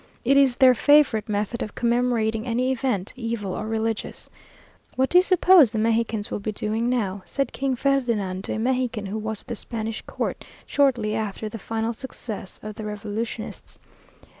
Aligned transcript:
It 0.25 0.35
is 0.35 0.57
their 0.57 0.73
favourite 0.73 1.29
method 1.29 1.61
of 1.61 1.75
commemorating 1.75 2.47
any 2.47 2.71
event, 2.71 3.13
evil 3.15 3.53
or 3.53 3.67
religious. 3.67 4.31
"What 4.95 5.11
do 5.11 5.19
you 5.19 5.21
suppose 5.21 5.69
the 5.71 5.77
Mexicans 5.77 6.31
will 6.31 6.39
be 6.39 6.51
doing 6.51 6.89
now?" 6.89 7.21
said 7.23 7.53
King 7.53 7.75
Ferdinand 7.75 8.45
to 8.45 8.53
a 8.53 8.57
Mexican 8.57 9.05
who 9.05 9.19
was 9.19 9.41
at 9.41 9.47
the 9.47 9.55
Spanish 9.55 10.01
court, 10.07 10.43
shortly 10.65 11.13
after 11.13 11.49
the 11.49 11.59
final 11.59 11.93
success 11.93 12.59
of 12.63 12.73
the 12.73 12.83
Revolutionists. 12.85 13.77